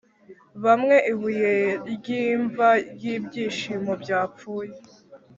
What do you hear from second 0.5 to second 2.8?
bamwe ibuye ryimva